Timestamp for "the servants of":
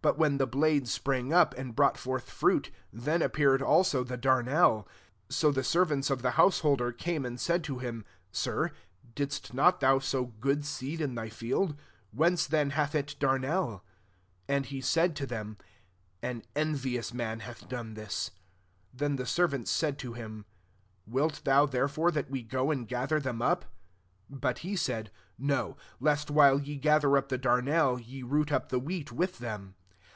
5.52-6.22